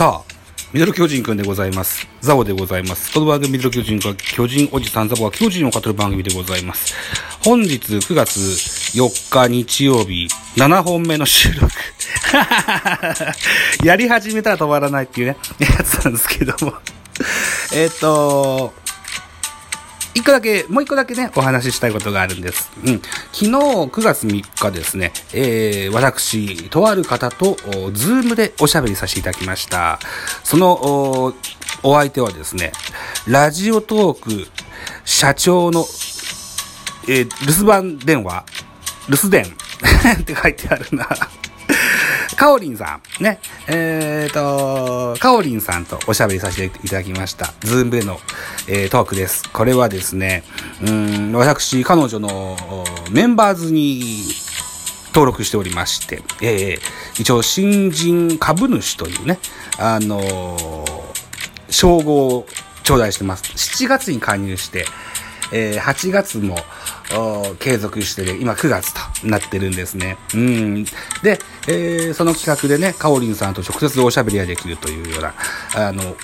[0.00, 0.34] さあ、
[0.72, 2.08] ミドル巨人くんでございます。
[2.22, 3.12] ザボでございます。
[3.12, 6.94] この番組ミドル巨人くんは巨人おじさんザボは巨人を語る番組でございます。
[7.44, 8.40] 本日9月
[8.96, 10.26] 4日日曜日、
[10.56, 11.70] 7本目の収録。
[13.84, 16.72] やり始めたら止まらないっていうね、やつなんですけども。
[17.74, 18.72] えっと、
[20.20, 22.70] 一個だけ、もう一個だけね、お話ししたいことがあるんです。
[22.84, 23.00] うん。
[23.32, 27.56] 昨日9月3日ですね、えー、私、とある方と、
[27.92, 29.98] ズームでおしゃべりさせていただきました。
[30.44, 31.34] その、
[31.82, 32.72] お相手はですね、
[33.26, 34.48] ラジオトーク
[35.04, 35.80] 社長の、
[37.08, 38.44] えー、留守番電話
[39.08, 39.44] 留守電
[40.20, 41.08] って書いてあるな。
[42.36, 47.52] かおりんさん、ね、えっ、と、かおりんさんとおしゃべりさせていただきました。
[47.60, 48.18] ズームでの、
[48.72, 49.50] えートークです。
[49.50, 50.44] これはですね、
[50.80, 52.56] うん、私、彼女の
[53.10, 54.00] メンバーズに
[55.08, 56.80] 登録しておりまして、えー
[57.20, 59.40] 一応、新人株主というね、
[59.76, 61.00] あのー
[61.68, 62.46] 称号を
[62.84, 63.42] 頂戴してます。
[63.42, 64.86] 7月に加入して、
[65.52, 66.56] えー8月も
[67.58, 70.16] 継続してね、今9月となってるんですね。
[70.32, 70.84] うん。
[71.24, 75.34] で、えーその企画でね、かおりんさんと直接おしゃべりができるというような、
[75.74, 76.16] あの、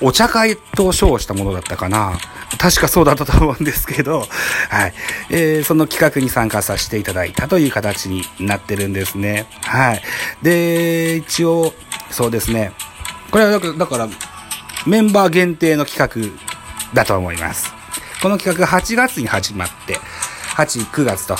[0.00, 2.18] お茶会と称したものだったかな。
[2.58, 4.26] 確かそうだったと思うんですけど、
[4.70, 4.94] はい。
[5.30, 9.46] えーその企画に参加させていただいたという形になってるんですね。
[9.62, 10.02] はい。
[10.42, 11.74] で、一応、
[12.10, 12.72] そうですね。
[13.30, 14.08] これはだから、
[14.86, 17.74] メンバー限定の企画だと思います。
[18.22, 19.98] この企画8月に始まって、
[20.56, 21.36] 8、9月と、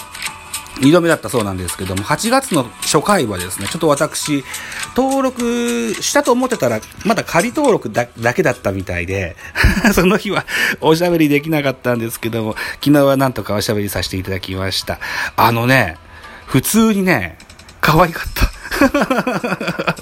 [0.81, 4.45] 2度目だったそうなんですけども、8月の初回はですね、ちょっと私、
[4.95, 9.37] 登録したと思ってたら、まだ仮登録だだけだったみたいで、
[9.95, 10.45] その日は
[10.81, 14.99] おしゃべりできなかったんですけども、昨日はなんとかおしゃべりさせていただきました。
[15.37, 15.97] あのね、
[16.47, 17.39] 普通にね、
[17.81, 19.96] 可愛かった。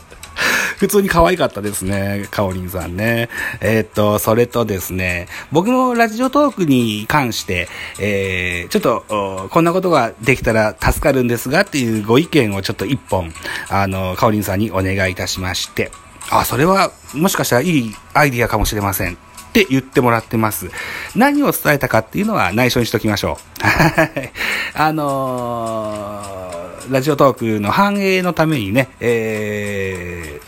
[0.85, 2.29] 普通に可愛かったですね。
[2.31, 3.31] かおりんさんね。
[3.63, 7.69] えーっと、それとですね、僕もラジオトークに関して、
[7.99, 13.33] えー、ちょっと、こんなことができたら助かるんですがっていうご意見をちょっと一本、
[13.71, 15.91] あの、かおりんさんにお願いいたしまして、
[16.31, 19.15] あ、それはもしかしたらいいアイディアかもしれません。
[19.15, 19.17] っ
[19.55, 20.69] て言ってもらってます。
[21.17, 23.67] 何を伝えたかっていうのは内緒にしときましょう。
[23.67, 24.33] はい。
[24.75, 26.55] あのー
[26.91, 30.41] ラジオトークの繁栄のためにね、え、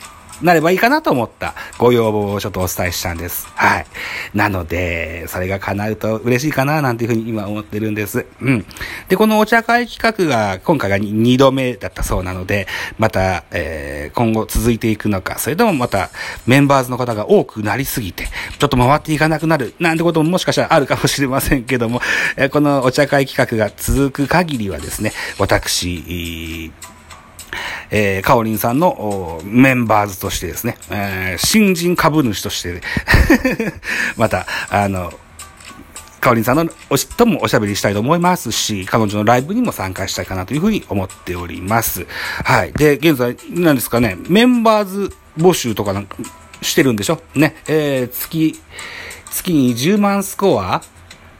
[0.42, 3.46] なればいいかなと思ったご要望をちょっとお伝えしたんです。
[3.54, 3.86] はい。
[4.34, 8.26] なので、それが叶うと嬉しいかななんていうふうに今思ってるんです。
[8.40, 8.66] うん。
[9.08, 12.66] で、このお茶会企画が今回が2度目だったそうなので、
[12.98, 16.10] また、えー、今後続いていくのか、それともまた
[16.46, 18.26] メンバーズの方が多くなりすぎて、
[18.58, 22.00] ちょっと回っていかなくなる、なんてことももしかしたらあるかもしれませんけども、
[22.36, 26.72] えーこのお茶会企画が続く限りはですね、私、
[27.90, 32.80] えー、かおりんさんのメンバーズとしてですね、えー新人株主として、
[34.16, 35.12] また、あの、
[36.20, 42.06] かおりんさんのおしともおしゃべりしたいと思いますし、彼女のライブにも参加したいかなというふうに思っております。
[42.44, 42.72] はい。
[42.72, 46.16] で、現在、なんですかね、メンバーズ募集とかなんか
[46.62, 47.20] してるんでしょ？
[47.34, 48.58] ね、えー、月、
[49.30, 50.82] 月に10万スコア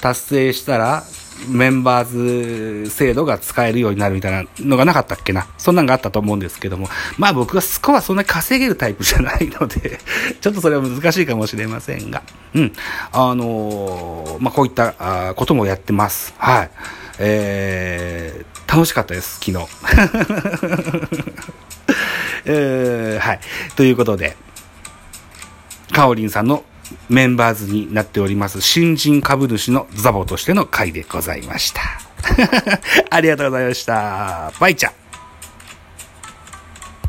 [0.00, 1.02] 達成したら、
[1.48, 5.46] メンバーズ制度が使えるようになるみたいなのがなかったっけな。
[5.58, 6.88] そんなんがあったと思うんですけども。
[7.18, 10.00] まあ僕はスコアそんなに稼げるタイプじゃないので、
[10.40, 12.22] ちょっとそれは難しいかもしれませんが。
[12.54, 12.72] うん。
[13.12, 16.34] あのーまあこういったあこともやってます。
[16.38, 16.70] はい。
[17.18, 19.58] えー、楽しかったです、昨日。
[22.44, 23.40] えー、はい。
[23.76, 24.36] ということで、
[25.92, 26.64] かおりんさんの
[27.08, 31.82] メンバーズになっております新人株主のザボとしての回でございました。
[33.10, 34.52] ありがとうございました。
[34.58, 35.05] バイチャ